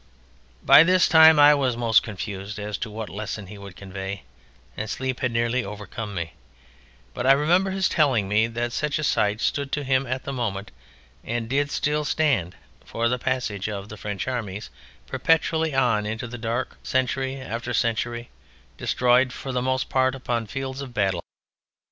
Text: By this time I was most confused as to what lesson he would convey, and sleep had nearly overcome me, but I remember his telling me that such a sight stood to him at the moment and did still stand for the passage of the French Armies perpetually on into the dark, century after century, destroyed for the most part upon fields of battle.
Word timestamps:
By 0.63 0.81
this 0.81 1.07
time 1.07 1.37
I 1.39 1.53
was 1.53 1.77
most 1.77 2.01
confused 2.01 2.57
as 2.57 2.75
to 2.79 2.89
what 2.89 3.07
lesson 3.07 3.45
he 3.45 3.59
would 3.59 3.75
convey, 3.75 4.23
and 4.75 4.89
sleep 4.89 5.19
had 5.19 5.31
nearly 5.31 5.63
overcome 5.63 6.15
me, 6.15 6.33
but 7.13 7.27
I 7.27 7.33
remember 7.33 7.69
his 7.69 7.87
telling 7.87 8.27
me 8.27 8.47
that 8.47 8.71
such 8.73 8.97
a 8.97 9.03
sight 9.03 9.41
stood 9.41 9.71
to 9.73 9.83
him 9.83 10.07
at 10.07 10.23
the 10.23 10.33
moment 10.33 10.71
and 11.23 11.47
did 11.47 11.69
still 11.69 12.03
stand 12.03 12.55
for 12.83 13.09
the 13.09 13.19
passage 13.19 13.69
of 13.69 13.89
the 13.89 13.95
French 13.95 14.27
Armies 14.27 14.71
perpetually 15.05 15.75
on 15.75 16.07
into 16.07 16.25
the 16.25 16.39
dark, 16.39 16.79
century 16.81 17.35
after 17.39 17.71
century, 17.71 18.31
destroyed 18.79 19.31
for 19.31 19.51
the 19.51 19.61
most 19.61 19.87
part 19.87 20.15
upon 20.15 20.47
fields 20.47 20.81
of 20.81 20.95
battle. 20.95 21.21